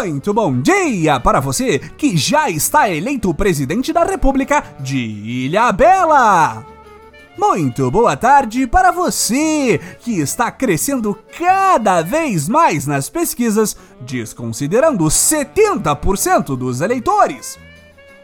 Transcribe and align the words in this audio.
Muito 0.00 0.32
bom 0.32 0.58
dia 0.58 1.20
para 1.20 1.40
você 1.40 1.78
que 1.78 2.16
já 2.16 2.48
está 2.48 2.88
eleito 2.88 3.34
presidente 3.34 3.92
da 3.92 4.02
República 4.02 4.64
de 4.80 4.96
Ilha 4.96 5.70
Bela. 5.72 6.64
Muito 7.36 7.90
boa 7.90 8.16
tarde 8.16 8.66
para 8.66 8.92
você 8.92 9.78
que 10.00 10.18
está 10.18 10.50
crescendo 10.50 11.18
cada 11.38 12.00
vez 12.00 12.48
mais 12.48 12.86
nas 12.86 13.10
pesquisas, 13.10 13.76
desconsiderando 14.00 15.04
70% 15.04 16.56
dos 16.56 16.80
eleitores. 16.80 17.58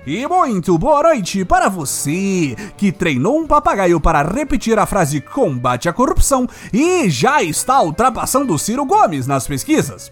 E 0.06 0.26
muito 0.26 0.78
boa 0.78 1.02
noite 1.02 1.44
para 1.44 1.68
você 1.68 2.56
que 2.78 2.90
treinou 2.90 3.38
um 3.38 3.46
papagaio 3.46 4.00
para 4.00 4.22
repetir 4.22 4.78
a 4.78 4.86
frase 4.86 5.20
combate 5.20 5.90
à 5.90 5.92
corrupção 5.92 6.48
e 6.72 7.10
já 7.10 7.42
está 7.42 7.82
ultrapassando 7.82 8.58
Ciro 8.58 8.86
Gomes 8.86 9.26
nas 9.26 9.46
pesquisas. 9.46 10.10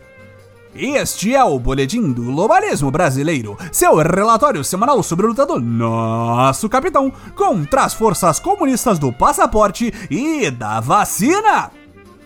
Este 0.75 1.33
é 1.33 1.45
o 1.45 1.57
Boletim 1.57 2.11
do 2.11 2.25
Globalismo 2.25 2.91
Brasileiro, 2.91 3.57
seu 3.71 3.95
relatório 3.95 4.65
semanal 4.65 5.01
sobre 5.05 5.25
a 5.25 5.29
luta 5.29 5.47
do 5.47 5.61
nosso 5.61 6.69
capitão 6.69 7.13
contra 7.37 7.85
as 7.85 7.95
forças 7.95 8.41
comunistas 8.41 8.99
do 8.99 9.13
passaporte 9.13 9.95
e 10.11 10.51
da 10.51 10.81
vacina. 10.81 11.71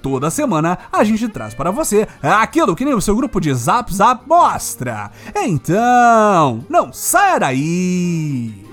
Toda 0.00 0.30
semana 0.30 0.78
a 0.90 1.04
gente 1.04 1.28
traz 1.28 1.52
para 1.52 1.70
você 1.70 2.08
aquilo 2.22 2.74
que 2.74 2.86
nem 2.86 2.94
o 2.94 3.02
seu 3.02 3.14
grupo 3.14 3.38
de 3.38 3.52
Zap 3.52 3.94
Zap 3.94 4.26
mostra. 4.26 5.10
Então, 5.36 6.64
não 6.70 6.90
saia 6.90 7.38
daí! 7.38 8.64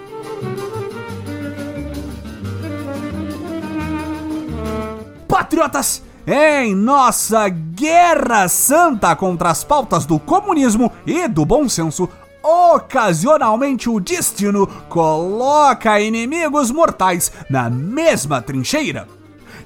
Patriotas! 5.27 6.04
Em 6.27 6.73
nossa 6.73 7.47
guerra 7.49 8.47
santa 8.47 9.15
contra 9.15 9.51
as 9.51 9.63
pautas 9.63 10.05
do 10.05 10.19
comunismo 10.19 10.91
e 11.05 11.27
do 11.27 11.45
bom 11.45 11.69
senso, 11.69 12.09
ocasionalmente 12.41 13.89
o 13.89 13.99
destino 13.99 14.67
coloca 14.89 15.99
inimigos 15.99 16.71
mortais 16.71 17.31
na 17.49 17.69
mesma 17.69 18.41
trincheira. 18.41 19.07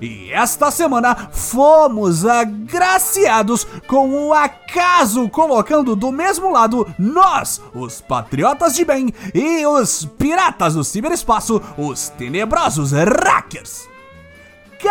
E 0.01 0.31
esta 0.31 0.71
semana 0.71 1.29
fomos 1.31 2.25
agraciados 2.25 3.67
com 3.85 4.27
o 4.27 4.33
acaso 4.33 5.27
colocando 5.27 5.93
do 5.93 6.09
mesmo 6.09 6.49
lado 6.51 6.87
nós, 6.97 7.61
os 7.73 7.99
patriotas 7.99 8.75
de 8.75 8.85
bem, 8.85 9.13
e 9.33 9.65
os 9.65 10.05
piratas 10.17 10.75
do 10.75 10.85
ciberespaço, 10.85 11.61
os 11.77 12.07
tenebrosos 12.09 12.93
hackers. 12.93 13.89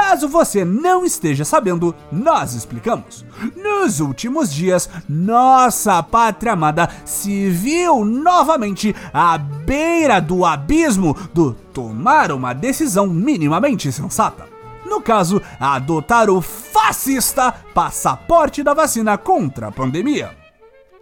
Caso 0.00 0.28
você 0.28 0.64
não 0.64 1.04
esteja 1.04 1.44
sabendo, 1.44 1.92
nós 2.12 2.54
explicamos. 2.54 3.26
Nos 3.56 3.98
últimos 3.98 4.54
dias, 4.54 4.88
nossa 5.08 6.00
pátria 6.04 6.52
amada 6.52 6.88
se 7.04 7.50
viu 7.50 8.04
novamente 8.04 8.94
à 9.12 9.36
beira 9.36 10.20
do 10.20 10.44
abismo 10.44 11.16
do 11.34 11.52
tomar 11.74 12.30
uma 12.30 12.52
decisão 12.52 13.08
minimamente 13.08 13.90
sensata. 13.90 14.46
No 14.86 15.00
caso, 15.00 15.42
adotar 15.58 16.30
o 16.30 16.40
fascista 16.40 17.52
passaporte 17.74 18.62
da 18.62 18.74
vacina 18.74 19.18
contra 19.18 19.66
a 19.66 19.72
pandemia. 19.72 20.37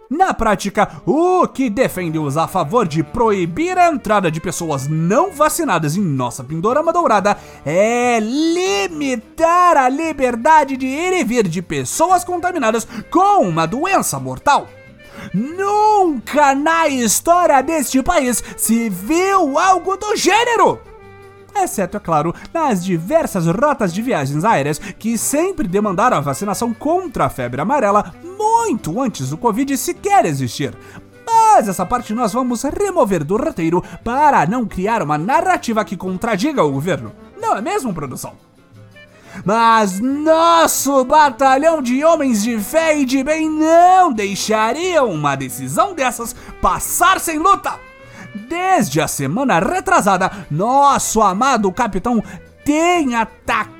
Na 0.09 0.33
prática, 0.33 1.01
o 1.05 1.45
que 1.49 1.69
defende-os 1.69 2.37
a 2.37 2.47
favor 2.47 2.87
de 2.87 3.03
proibir 3.03 3.77
a 3.77 3.89
entrada 3.89 4.31
de 4.31 4.39
pessoas 4.39 4.87
não 4.87 5.31
vacinadas 5.31 5.97
em 5.97 6.01
nossa 6.01 6.45
Pindorama 6.45 6.93
Dourada 6.93 7.37
é 7.65 8.17
limitar 8.21 9.75
a 9.75 9.89
liberdade 9.89 10.77
de 10.77 10.87
ir 10.87 11.11
e 11.11 11.25
vir 11.25 11.45
de 11.45 11.61
pessoas 11.61 12.23
contaminadas 12.23 12.87
com 13.11 13.45
uma 13.45 13.65
doença 13.65 14.17
mortal. 14.17 14.69
Nunca 15.33 16.55
na 16.55 16.87
história 16.87 17.61
deste 17.61 18.01
país 18.01 18.41
se 18.55 18.89
viu 18.89 19.59
algo 19.59 19.97
do 19.97 20.15
gênero! 20.15 20.79
exceto, 21.63 21.97
é 21.97 21.99
claro, 21.99 22.35
nas 22.53 22.85
diversas 22.85 23.47
rotas 23.47 23.93
de 23.93 24.01
viagens 24.01 24.45
aéreas 24.45 24.77
que 24.77 25.17
sempre 25.17 25.67
demandaram 25.67 26.17
a 26.17 26.21
vacinação 26.21 26.71
contra 26.71 27.25
a 27.25 27.29
febre 27.29 27.59
amarela 27.59 28.13
muito 28.37 29.01
antes 29.01 29.29
do 29.29 29.37
Covid 29.37 29.77
sequer 29.77 30.25
existir. 30.25 30.73
Mas 31.25 31.67
essa 31.67 31.85
parte 31.85 32.13
nós 32.13 32.31
vamos 32.31 32.63
remover 32.63 33.23
do 33.23 33.35
roteiro 33.35 33.83
para 34.03 34.45
não 34.45 34.65
criar 34.65 35.01
uma 35.01 35.17
narrativa 35.17 35.83
que 35.83 35.97
contradiga 35.97 36.63
o 36.63 36.71
governo. 36.71 37.11
Não 37.39 37.57
é 37.57 37.61
mesmo, 37.61 37.93
produção? 37.93 38.33
Mas 39.45 39.99
nosso 39.99 41.03
batalhão 41.03 41.81
de 41.81 42.03
homens 42.03 42.41
de 42.43 42.59
fé 42.59 42.97
e 42.97 43.05
de 43.05 43.23
bem 43.23 43.49
não 43.49 44.11
deixaria 44.11 45.03
uma 45.03 45.35
decisão 45.35 45.93
dessas 45.93 46.33
passar 46.61 47.19
sem 47.19 47.37
luta. 47.37 47.75
Desde 48.47 49.01
a 49.01 49.07
semana 49.07 49.59
retrasada, 49.59 50.31
nosso 50.49 51.21
amado 51.21 51.71
capitão 51.71 52.23
tem 52.63 53.15
atacado 53.15 53.76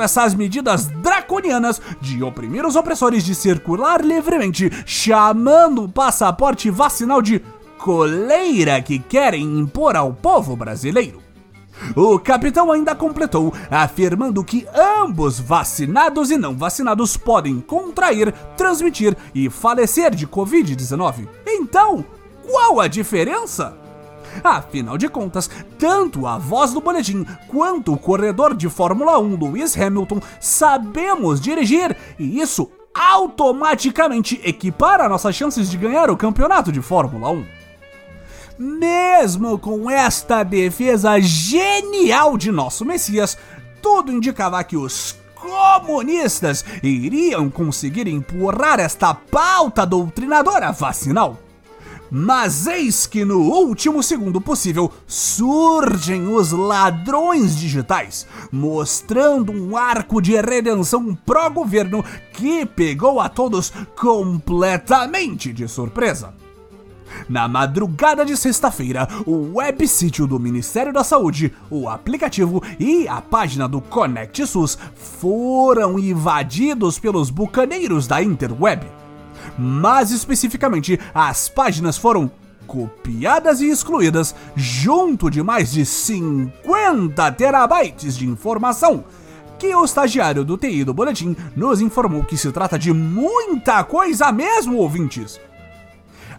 essas 0.00 0.34
medidas 0.34 0.86
draconianas 0.86 1.80
de 2.00 2.22
oprimir 2.22 2.66
os 2.66 2.76
opressores 2.76 3.24
de 3.24 3.34
circular 3.34 4.04
livremente, 4.04 4.70
chamando 4.84 5.84
o 5.84 5.88
passaporte 5.88 6.70
vacinal 6.70 7.22
de 7.22 7.42
coleira 7.78 8.80
que 8.80 8.98
querem 8.98 9.42
impor 9.58 9.96
ao 9.96 10.12
povo 10.12 10.56
brasileiro. 10.56 11.22
O 11.96 12.18
capitão 12.18 12.70
ainda 12.70 12.94
completou, 12.94 13.52
afirmando 13.70 14.44
que 14.44 14.66
ambos 14.74 15.40
vacinados 15.40 16.30
e 16.30 16.36
não 16.36 16.56
vacinados 16.56 17.16
podem 17.16 17.60
contrair, 17.60 18.32
transmitir 18.56 19.16
e 19.34 19.50
falecer 19.50 20.14
de 20.14 20.26
Covid-19. 20.26 21.28
Então, 21.46 22.04
qual 22.46 22.80
a 22.80 22.86
diferença? 22.86 23.83
Afinal 24.42 24.98
de 24.98 25.08
contas, 25.08 25.48
tanto 25.78 26.26
a 26.26 26.38
voz 26.38 26.72
do 26.72 26.80
boletim 26.80 27.26
quanto 27.48 27.92
o 27.92 27.98
corredor 27.98 28.54
de 28.54 28.68
Fórmula 28.68 29.18
1 29.18 29.38
Lewis 29.38 29.76
Hamilton 29.78 30.20
sabemos 30.40 31.40
dirigir 31.40 31.96
e 32.18 32.40
isso 32.40 32.70
automaticamente 32.94 34.40
equipara 34.44 35.08
nossas 35.08 35.34
chances 35.34 35.68
de 35.70 35.76
ganhar 35.76 36.10
o 36.10 36.16
campeonato 36.16 36.70
de 36.70 36.80
Fórmula 36.80 37.30
1. 37.30 37.44
Mesmo 38.56 39.58
com 39.58 39.90
esta 39.90 40.44
defesa 40.44 41.20
genial 41.20 42.38
de 42.38 42.52
nosso 42.52 42.84
Messias, 42.84 43.36
tudo 43.82 44.12
indicava 44.12 44.62
que 44.62 44.76
os 44.76 45.16
comunistas 45.34 46.64
iriam 46.82 47.50
conseguir 47.50 48.06
empurrar 48.06 48.78
esta 48.78 49.12
pauta 49.12 49.84
doutrinadora 49.84 50.70
vacinal. 50.70 51.38
Mas 52.10 52.66
eis 52.66 53.06
que 53.06 53.24
no 53.24 53.40
último 53.40 54.02
segundo 54.02 54.40
possível 54.40 54.92
surgem 55.06 56.28
os 56.28 56.52
ladrões 56.52 57.56
digitais, 57.56 58.26
mostrando 58.52 59.52
um 59.52 59.76
arco 59.76 60.20
de 60.20 60.40
redenção 60.40 61.14
pró-governo 61.14 62.04
que 62.32 62.66
pegou 62.66 63.20
a 63.20 63.28
todos 63.28 63.72
completamente 63.96 65.52
de 65.52 65.66
surpresa. 65.66 66.34
Na 67.28 67.46
madrugada 67.46 68.24
de 68.24 68.36
sexta-feira, 68.36 69.08
o 69.24 69.56
web 69.56 69.86
sítio 69.86 70.26
do 70.26 70.38
Ministério 70.38 70.92
da 70.92 71.04
Saúde, 71.04 71.52
o 71.70 71.88
aplicativo 71.88 72.62
e 72.78 73.06
a 73.06 73.20
página 73.22 73.68
do 73.68 73.80
Conect 73.80 74.46
SUS 74.46 74.76
foram 74.94 75.98
invadidos 75.98 76.98
pelos 76.98 77.30
bucaneiros 77.30 78.06
da 78.06 78.22
interweb 78.22 79.03
mas 79.58 80.10
especificamente 80.10 80.98
as 81.14 81.48
páginas 81.48 81.96
foram 81.96 82.30
copiadas 82.66 83.60
e 83.60 83.68
excluídas, 83.68 84.34
junto 84.56 85.30
de 85.30 85.42
mais 85.42 85.72
de 85.72 85.84
50 85.84 87.32
terabytes 87.32 88.16
de 88.16 88.26
informação. 88.26 89.04
Que 89.58 89.74
o 89.74 89.84
estagiário 89.84 90.44
do 90.44 90.56
TI 90.56 90.84
do 90.84 90.92
boletim 90.92 91.36
nos 91.54 91.80
informou 91.80 92.24
que 92.24 92.36
se 92.36 92.50
trata 92.50 92.78
de 92.78 92.92
muita 92.92 93.84
coisa 93.84 94.32
mesmo, 94.32 94.78
ouvintes 94.78 95.40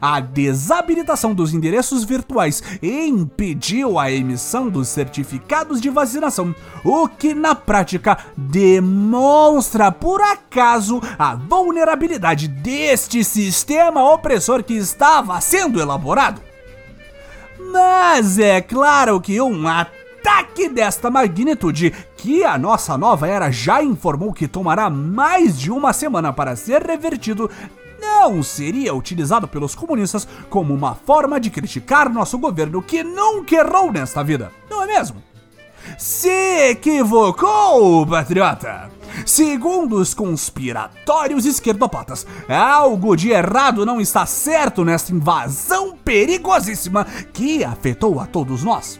a 0.01 0.19
desabilitação 0.19 1.33
dos 1.33 1.53
endereços 1.53 2.03
virtuais 2.03 2.63
impediu 2.81 3.97
a 4.00 4.12
emissão 4.12 4.69
dos 4.69 4.88
certificados 4.88 5.81
de 5.81 5.89
vacinação, 5.89 6.53
o 6.83 7.07
que 7.07 7.33
na 7.33 7.56
prática 7.56 8.18
demonstra 8.38 9.92
por 9.92 10.21
acaso 10.21 11.01
a 11.18 11.36
vulnerabilidade 11.36 12.47
deste 12.47 13.24
sistema 13.24 14.03
opressor 14.13 14.63
que 14.63 14.74
estava 14.74 15.39
sendo 15.42 15.80
elaborado. 15.80 16.42
Mas 17.71 18.38
é 18.39 18.62
claro 18.62 19.19
que 19.19 19.39
um 19.42 19.68
ataque 19.68 20.69
desta 20.69 21.12
magnitude, 21.12 21.94
que 22.18 22.44
a 22.44 22.57
nossa 22.57 22.97
nova 22.97 23.27
era 23.27 23.51
já 23.51 23.83
informou 23.83 24.33
que 24.33 24.47
tomará 24.47 24.89
mais 24.89 25.59
de 25.59 25.71
uma 25.71 25.94
semana 25.94 26.33
para 26.33 26.56
ser 26.56 26.81
revertido, 26.81 27.50
não 28.06 28.44
seria 28.44 28.94
utilizado 28.94 29.48
pelos 29.48 29.74
comunistas 29.74 30.28
como 30.50 30.74
uma 30.74 30.96
forma 30.96 31.40
de 31.40 31.50
criticar 31.50 32.12
nosso 32.12 32.38
governo 32.38 32.81
que 32.81 33.04
nunca 33.04 33.56
errou 33.56 33.92
nesta 33.92 34.24
vida, 34.24 34.52
não 34.69 34.84
é 34.84 34.88
mesmo? 34.88 35.22
Se 35.98 36.69
equivocou, 36.69 38.06
patriota! 38.07 38.90
Segundo 39.25 39.98
os 39.98 40.13
conspiratórios 40.13 41.46
esquerdopatas, 41.46 42.25
algo 42.50 43.16
de 43.16 43.31
errado 43.31 43.86
não 43.86 44.02
está 44.02 44.25
certo 44.25 44.84
nesta 44.84 45.13
invasão 45.13 45.96
perigosíssima 45.98 47.06
que 47.31 47.63
afetou 47.63 48.19
a 48.19 48.25
todos 48.25 48.63
nós. 48.63 49.00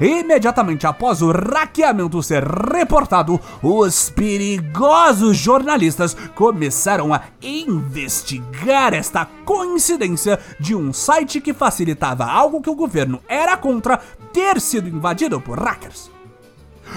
Imediatamente 0.00 0.86
após 0.86 1.22
o 1.22 1.30
hackeamento 1.30 2.22
ser 2.22 2.44
reportado, 2.44 3.40
os 3.62 4.10
perigosos 4.10 5.36
jornalistas 5.36 6.16
começaram 6.34 7.12
a 7.12 7.22
investigar 7.42 8.94
esta 8.94 9.26
coincidência 9.44 10.38
de 10.60 10.74
um 10.74 10.92
site 10.92 11.40
que 11.40 11.54
facilitava 11.54 12.24
algo 12.24 12.60
que 12.60 12.70
o 12.70 12.74
governo 12.74 13.20
era 13.28 13.56
contra 13.56 14.00
ter 14.32 14.60
sido 14.60 14.88
invadido 14.88 15.40
por 15.40 15.58
hackers. 15.58 16.10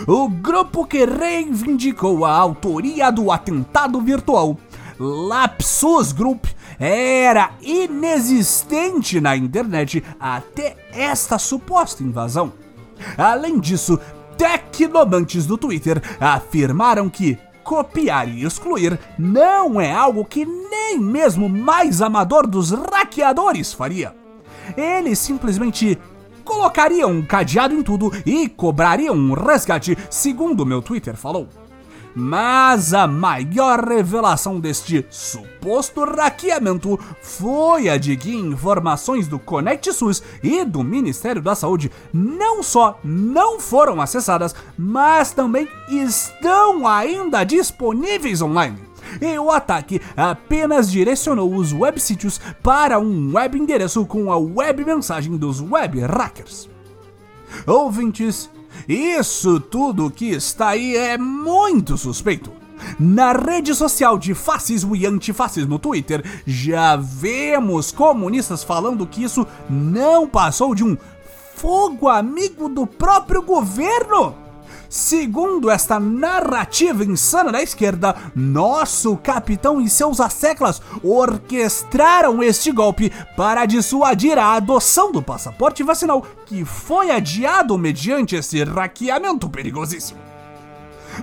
O 0.08 0.30
grupo 0.30 0.86
que 0.86 1.06
reivindicou 1.06 2.24
a 2.26 2.32
autoria 2.32 3.12
do 3.12 3.32
atentado 3.32 4.00
virtual, 4.00 4.58
Lapsus 5.00 6.12
Group, 6.12 6.46
era 6.80 7.52
inexistente 7.62 9.20
na 9.20 9.36
internet 9.36 10.04
até 10.20 10.76
esta 10.94 11.38
suposta 11.38 12.04
invasão. 12.04 12.54
Além 13.18 13.60
disso, 13.60 14.00
tecnomantes 14.38 15.46
do 15.46 15.58
Twitter 15.58 16.02
afirmaram 16.20 17.10
que 17.10 17.38
copiar 17.64 18.28
e 18.28 18.44
excluir 18.44 19.00
não 19.18 19.80
é 19.80 19.92
algo 19.92 20.26
que 20.26 20.46
nem 20.46 21.00
mesmo 21.00 21.48
mais 21.48 22.02
amador 22.02 22.48
dos 22.48 22.72
hackeadores 22.72 23.74
faria. 23.74 24.16
Eles 24.76 25.20
simplesmente 25.20 25.98
colocariam 26.44 27.12
um 27.12 27.22
cadeado 27.22 27.74
em 27.74 27.84
tudo 27.84 28.12
e 28.26 28.50
cobrariam 28.50 29.16
um 29.16 29.34
resgate, 29.34 29.98
segundo 30.10 30.66
meu 30.66 30.82
Twitter 30.82 31.16
falou. 31.16 31.48
Mas 32.16 32.94
a 32.94 33.08
maior 33.08 33.84
revelação 33.88 34.60
deste 34.60 35.06
suposto 35.10 36.04
hackeamento 36.04 37.00
foi 37.22 37.90
a 37.90 37.98
de 37.98 38.18
que 38.18 38.36
informações 38.36 39.28
do 39.28 39.40
Conect 39.40 39.94
SUS 39.94 40.22
e 40.44 40.66
do 40.66 40.84
Ministério 40.84 41.42
da 41.42 41.56
Saúde 41.56 41.92
não 42.14 42.62
só 42.62 43.00
não 43.04 43.60
foram 43.60 44.02
acessadas, 44.02 44.54
mas 44.78 45.32
também 45.32 45.68
estão 45.90 46.88
ainda 46.88 47.44
disponíveis 47.44 48.42
online. 48.42 48.78
E 49.20 49.38
o 49.38 49.50
ataque 49.50 50.02
apenas 50.16 50.90
direcionou 50.92 51.54
os 51.56 51.74
websítios 51.74 52.40
para 52.62 53.00
um 53.00 53.34
web 53.34 53.58
endereço 53.58 54.06
com 54.06 54.32
a 54.32 54.38
web 54.38 54.86
mensagem 54.86 55.36
dos 55.38 55.60
web 55.60 56.00
hackers. 56.02 56.70
Ouvintes, 57.68 58.50
isso 58.88 59.60
tudo 59.60 60.12
que 60.12 60.30
está 60.30 60.70
aí 60.70 60.96
é 60.96 61.18
muito 61.18 61.98
suspeito. 61.98 62.52
Na 63.00 63.32
rede 63.32 63.76
social 63.76 64.18
de 64.18 64.34
fascismo 64.34 64.96
e 64.96 65.06
antifascismo 65.06 65.78
Twitter, 65.78 66.24
já 66.46 66.96
vemos 66.96 67.92
comunistas 67.92 68.64
falando 68.64 69.06
que 69.06 69.24
isso 69.24 69.46
não 69.70 70.28
passou 70.28 70.74
de 70.74 70.84
um 70.84 70.98
fogo 71.56 72.10
amigo 72.10 72.68
do 72.68 72.88
próprio 72.88 73.42
governo. 73.42 74.36
Segundo 74.92 75.72
esta 75.72 76.02
narrativa 76.02 77.06
insana 77.06 77.50
da 77.50 77.64
esquerda, 77.64 78.14
nosso 78.36 79.16
capitão 79.16 79.80
e 79.80 79.90
seus 79.90 80.20
asseclas 80.20 80.82
orquestraram 81.02 82.44
este 82.44 82.74
golpe 82.74 83.10
para 83.38 83.66
dissuadir 83.66 84.38
a 84.38 84.52
adoção 84.56 85.10
do 85.10 85.22
passaporte 85.22 85.82
vacinal, 85.82 86.28
que 86.46 86.66
foi 86.66 87.10
adiado 87.10 87.78
mediante 87.78 88.36
esse 88.36 88.62
hackeamento 88.66 89.50
perigosíssimo. 89.50 90.20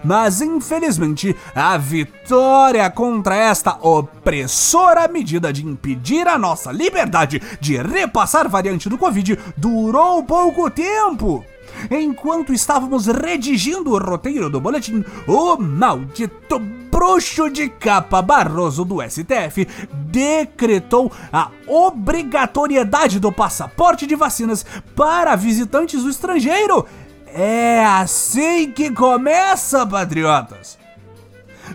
Mas 0.03 0.41
infelizmente, 0.41 1.37
a 1.55 1.76
vitória 1.76 2.88
contra 2.88 3.37
esta 3.37 3.76
opressora 3.82 5.06
medida 5.09 5.53
de 5.53 5.67
impedir 5.67 6.26
a 6.26 6.38
nossa 6.38 6.73
liberdade 6.73 7.43
de 7.61 7.76
repassar 7.76 8.49
variante 8.49 8.88
do 8.88 8.97
Covid 8.97 9.38
durou 9.59 10.23
pouco 10.23 10.70
tempo. 10.70 11.44
Enquanto 11.91 12.53
estávamos 12.53 13.07
redigindo 13.07 13.93
o 13.93 13.99
roteiro 13.99 14.51
do 14.51 14.61
boletim, 14.61 15.05
o 15.27 15.57
maldito 15.57 16.59
bruxo 16.91 17.49
de 17.49 17.69
capa 17.69 18.21
Barroso 18.21 18.85
do 18.85 19.03
STF 19.03 19.67
decretou 19.93 21.13
a 21.33 21.51
obrigatoriedade 21.67 23.21
do 23.21 23.31
passaporte 23.31 24.07
de 24.07 24.17
vacinas 24.17 24.65
para 24.97 25.37
visitantes 25.37 26.03
do 26.03 26.11
estrangeiro. 26.11 26.87
É 27.27 27.85
assim 27.85 28.71
que 28.73 28.91
começa, 28.91 29.87
patriotas! 29.87 30.79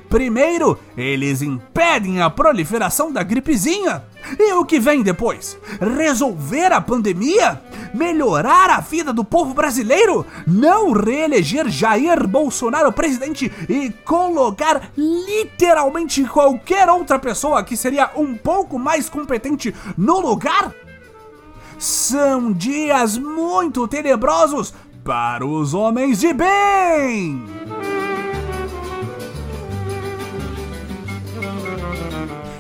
Primeiro, 0.10 0.80
eles 0.98 1.42
impedem 1.42 2.22
a 2.22 2.30
proliferação 2.30 3.12
da 3.12 3.24
gripezinha. 3.24 4.04
E 4.40 4.54
o 4.54 4.66
que 4.66 4.80
vem 4.80 5.04
depois? 5.04 5.58
Resolver 5.80 6.72
a 6.72 6.82
pandemia? 6.82 7.62
Melhorar 7.94 8.70
a 8.70 8.80
vida 8.80 9.14
do 9.14 9.24
povo 9.24 9.54
brasileiro? 9.54 10.26
Não 10.48 10.92
reeleger 10.92 11.70
Jair 11.70 12.28
Bolsonaro 12.28 12.92
presidente 12.92 13.52
e 13.70 13.92
colocar 14.04 14.90
literalmente 14.98 16.24
qualquer 16.24 16.90
outra 16.90 17.20
pessoa 17.20 17.64
que 17.64 17.78
seria 17.78 18.10
um 18.16 18.36
pouco 18.36 18.80
mais 18.80 19.10
competente 19.10 19.74
no 19.98 20.20
lugar? 20.20 20.74
São 21.78 22.52
dias 22.52 23.18
muito 23.18 23.88
tenebrosos 23.88 24.74
para 25.04 25.46
os 25.46 25.74
homens 25.74 26.20
de 26.20 26.34
bem! 26.34 27.53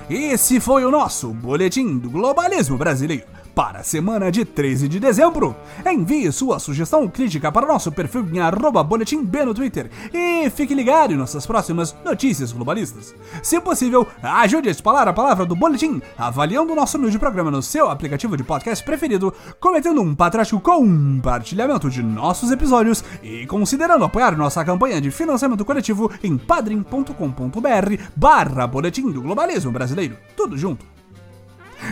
Esse 0.09 0.59
foi 0.59 0.83
o 0.83 0.91
nosso 0.91 1.29
Boletim 1.29 1.97
do 1.97 2.09
Globalismo 2.09 2.77
Brasileiro 2.77 3.23
para 3.55 3.79
a 3.79 3.83
semana 3.83 4.31
de 4.31 4.45
13 4.45 4.87
de 4.87 4.99
dezembro. 4.99 5.55
Envie 5.85 6.31
sua 6.31 6.59
sugestão 6.59 7.07
crítica 7.07 7.51
para 7.51 7.67
nosso 7.67 7.91
perfil 7.91 8.27
em 8.31 8.39
arroba 8.39 8.83
boletim 8.83 9.23
B 9.23 9.45
no 9.45 9.53
Twitter 9.53 9.89
e 10.13 10.49
fique 10.49 10.73
ligado 10.73 11.13
em 11.13 11.17
nossas 11.17 11.45
próximas 11.45 11.95
notícias 12.03 12.51
globalistas. 12.51 13.13
Se 13.41 13.59
possível, 13.59 14.07
ajude 14.21 14.69
a 14.69 14.71
espalhar 14.71 15.07
a 15.07 15.13
palavra 15.13 15.45
do 15.45 15.55
boletim 15.55 16.01
avaliando 16.17 16.73
o 16.73 16.75
nosso 16.75 16.97
humilde 16.97 17.19
programa 17.19 17.51
no 17.51 17.61
seu 17.61 17.89
aplicativo 17.89 18.37
de 18.37 18.43
podcast 18.43 18.83
preferido, 18.83 19.33
cometendo 19.59 20.01
um 20.01 20.15
patriótico 20.15 20.61
compartilhamento 20.61 21.89
de 21.89 22.01
nossos 22.01 22.51
episódios 22.51 23.03
e 23.21 23.45
considerando 23.45 24.05
apoiar 24.05 24.37
nossa 24.37 24.63
campanha 24.63 24.99
de 24.99 25.11
financiamento 25.11 25.65
coletivo 25.65 26.11
em 26.23 26.37
padrim.com.br 26.37 28.03
barra 28.15 28.67
boletim 28.67 29.11
do 29.11 29.21
globalismo 29.21 29.71
brasileiro. 29.71 30.17
Tudo 30.35 30.57
junto. 30.57 30.92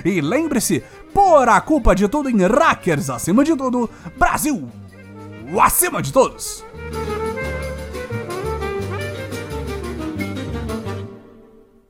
E 0.04 0.22
lembre-se, 0.22 0.84
por 1.14 1.48
a 1.50 1.60
culpa 1.62 1.94
de 1.96 2.08
tudo 2.08 2.30
em 2.30 2.46
hackers 2.46 3.10
acima 3.10 3.44
de 3.44 3.56
tudo, 3.56 3.90
Brasil 4.18 4.70
acima 5.60 6.02
de 6.02 6.14
todos! 6.14 6.64